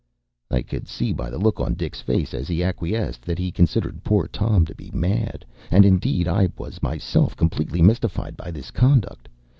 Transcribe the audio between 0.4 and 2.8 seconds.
”I could see by the look on Dick’s face as he